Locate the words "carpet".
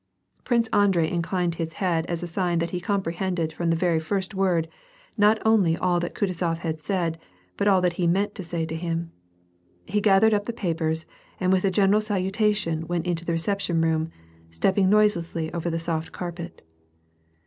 16.11-16.63